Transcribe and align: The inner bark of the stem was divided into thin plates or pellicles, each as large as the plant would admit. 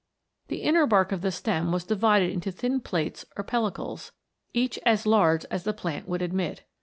The 0.47 0.63
inner 0.63 0.87
bark 0.87 1.11
of 1.11 1.21
the 1.21 1.31
stem 1.31 1.71
was 1.71 1.83
divided 1.83 2.31
into 2.31 2.51
thin 2.51 2.79
plates 2.79 3.23
or 3.37 3.43
pellicles, 3.43 4.11
each 4.51 4.79
as 4.83 5.05
large 5.05 5.45
as 5.51 5.63
the 5.63 5.73
plant 5.73 6.07
would 6.07 6.23
admit. 6.23 6.63